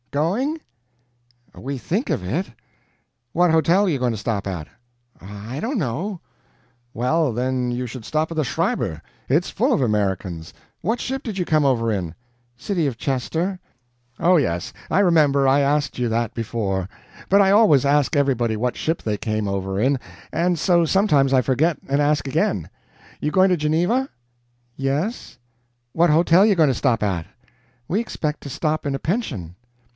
"Going?" 0.09 0.59
"We 1.55 1.77
think 1.77 2.09
of 2.09 2.21
it." 2.23 2.51
"What 3.31 3.51
hotel 3.51 3.87
you 3.87 3.97
going 3.99 4.11
to 4.11 4.17
stop 4.17 4.45
at?" 4.47 4.67
"I 5.21 5.61
don't 5.61 5.77
know." 5.77 6.19
"Well, 6.93 7.31
then 7.31 7.71
you 7.71 7.87
stop 7.87 8.29
at 8.29 8.35
the 8.35 8.43
Schreiber 8.43 9.01
it's 9.29 9.51
full 9.51 9.71
of 9.71 9.81
Americans. 9.81 10.53
What 10.81 10.99
ship 10.99 11.23
did 11.23 11.37
you 11.37 11.45
come 11.45 11.63
over 11.63 11.91
in?" 11.93 12.15
"CITY 12.57 12.87
OF 12.87 12.97
CHESTER." 12.97 13.59
"Oh, 14.19 14.35
yes, 14.35 14.73
I 14.89 14.99
remember 14.99 15.47
I 15.47 15.61
asked 15.61 15.97
you 15.99 16.09
that 16.09 16.33
before. 16.33 16.89
But 17.29 17.39
I 17.41 17.51
always 17.51 17.85
ask 17.85 18.15
everybody 18.15 18.57
what 18.57 18.75
ship 18.75 19.03
they 19.03 19.17
came 19.17 19.47
over 19.47 19.79
in, 19.79 19.97
and 20.33 20.57
so 20.59 20.83
sometimes 20.83 21.31
I 21.31 21.41
forget 21.41 21.77
and 21.87 22.01
ask 22.01 22.27
again. 22.27 22.69
You 23.21 23.31
going 23.31 23.49
to 23.49 23.55
Geneva?" 23.55 24.09
"Yes." 24.75 25.37
"What 25.93 26.09
hotel 26.09 26.43
you 26.45 26.55
going 26.55 26.69
to 26.69 26.73
stop 26.73 27.01
at?" 27.03 27.27
"We 27.87 28.01
expect 28.01 28.41
to 28.41 28.49
stop 28.49 28.85
in 28.85 28.93
a 28.95 28.99
pension." 28.99 29.55